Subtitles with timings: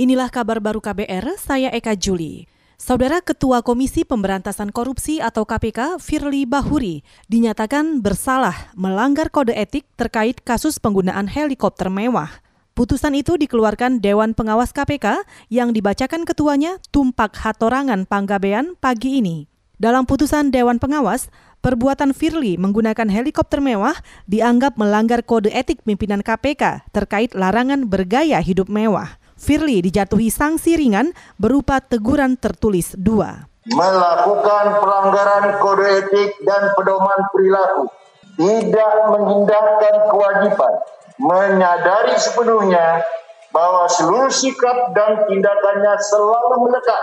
[0.00, 2.48] Inilah kabar baru KBR, saya Eka Juli.
[2.80, 10.40] Saudara Ketua Komisi Pemberantasan Korupsi atau KPK, Firly Bahuri, dinyatakan bersalah melanggar kode etik terkait
[10.40, 12.32] kasus penggunaan helikopter mewah.
[12.72, 19.44] Putusan itu dikeluarkan Dewan Pengawas KPK yang dibacakan ketuanya Tumpak Hatorangan Panggabean pagi ini.
[19.76, 21.28] Dalam putusan Dewan Pengawas,
[21.60, 28.72] perbuatan Firly menggunakan helikopter mewah dianggap melanggar kode etik pimpinan KPK terkait larangan bergaya hidup
[28.72, 29.20] mewah.
[29.42, 33.50] Firly dijatuhi sanksi ringan berupa teguran tertulis dua.
[33.74, 37.90] Melakukan pelanggaran kode etik dan pedoman perilaku,
[38.38, 40.74] tidak mengindahkan kewajiban,
[41.18, 43.02] menyadari sepenuhnya
[43.50, 47.02] bahwa seluruh sikap dan tindakannya selalu melekat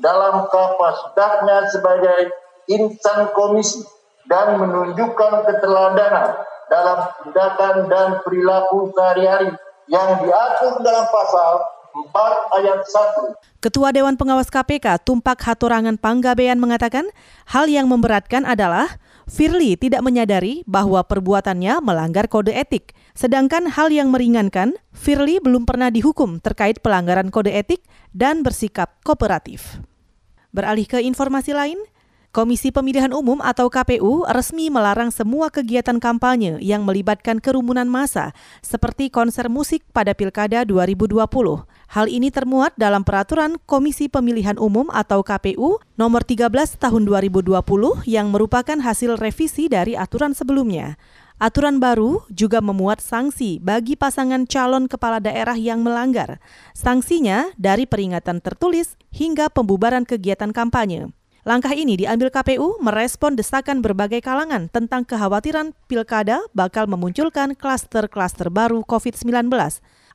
[0.00, 2.32] dalam kapasitasnya sebagai
[2.64, 3.84] insan komisi
[4.24, 6.32] dan menunjukkan keteladanan
[6.72, 9.52] dalam tindakan dan perilaku sehari-hari
[9.88, 11.52] yang diatur dalam pasal
[11.94, 13.62] 4 ayat 1.
[13.62, 17.06] Ketua Dewan Pengawas KPK Tumpak Hatorangan Panggabean mengatakan
[17.46, 22.92] hal yang memberatkan adalah Firly tidak menyadari bahwa perbuatannya melanggar kode etik.
[23.16, 27.80] Sedangkan hal yang meringankan, Firly belum pernah dihukum terkait pelanggaran kode etik
[28.12, 29.80] dan bersikap kooperatif.
[30.52, 31.80] Beralih ke informasi lain,
[32.34, 39.06] Komisi Pemilihan Umum atau KPU resmi melarang semua kegiatan kampanye yang melibatkan kerumunan massa seperti
[39.06, 41.30] konser musik pada Pilkada 2020.
[41.94, 47.54] Hal ini termuat dalam peraturan Komisi Pemilihan Umum atau KPU nomor 13 tahun 2020
[48.02, 50.98] yang merupakan hasil revisi dari aturan sebelumnya.
[51.38, 56.42] Aturan baru juga memuat sanksi bagi pasangan calon kepala daerah yang melanggar.
[56.74, 61.14] Sanksinya dari peringatan tertulis hingga pembubaran kegiatan kampanye.
[61.44, 68.80] Langkah ini diambil KPU merespon desakan berbagai kalangan tentang kekhawatiran pilkada bakal memunculkan klaster-klaster baru
[68.80, 69.52] COVID-19.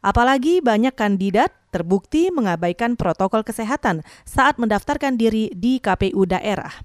[0.01, 6.81] Apalagi banyak kandidat terbukti mengabaikan protokol kesehatan saat mendaftarkan diri di KPU daerah.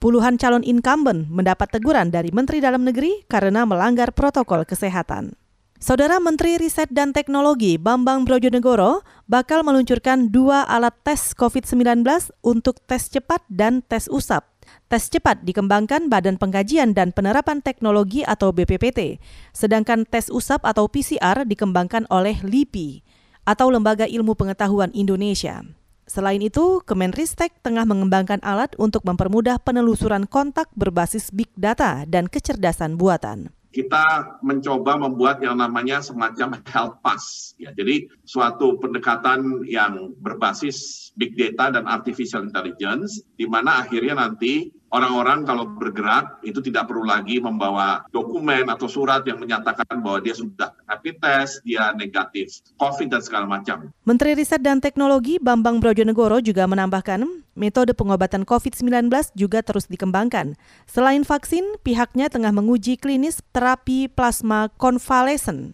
[0.00, 5.36] Puluhan calon incumbent mendapat teguran dari Menteri Dalam Negeri karena melanggar protokol kesehatan.
[5.82, 12.06] Saudara Menteri Riset dan Teknologi Bambang Brojonegoro bakal meluncurkan dua alat tes COVID-19
[12.38, 14.46] untuk tes cepat dan tes usap.
[14.86, 19.18] Tes cepat dikembangkan Badan Pengkajian dan Penerapan Teknologi atau BPPT,
[19.50, 23.02] sedangkan tes usap atau PCR dikembangkan oleh LIPI
[23.42, 25.66] atau Lembaga Ilmu Pengetahuan Indonesia.
[26.06, 32.94] Selain itu, Kemenristek tengah mengembangkan alat untuk mempermudah penelusuran kontak berbasis big data dan kecerdasan
[32.94, 37.56] buatan kita mencoba membuat yang namanya semacam health pass.
[37.56, 44.68] Ya, jadi suatu pendekatan yang berbasis big data dan artificial intelligence, di mana akhirnya nanti
[44.92, 50.36] orang-orang kalau bergerak itu tidak perlu lagi membawa dokumen atau surat yang menyatakan bahwa dia
[50.36, 53.88] sudah rapid test, dia negatif COVID dan segala macam.
[54.04, 57.24] Menteri Riset dan Teknologi Bambang Brojonegoro juga menambahkan
[57.56, 60.54] metode pengobatan COVID-19 juga terus dikembangkan.
[60.84, 65.72] Selain vaksin, pihaknya tengah menguji klinis terapi plasma konvalesen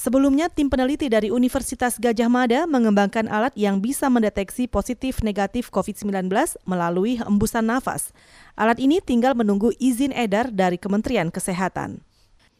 [0.00, 6.32] Sebelumnya, tim peneliti dari Universitas Gajah Mada mengembangkan alat yang bisa mendeteksi positif negatif COVID-19
[6.64, 8.16] melalui hembusan nafas.
[8.56, 12.00] Alat ini tinggal menunggu izin edar dari Kementerian Kesehatan.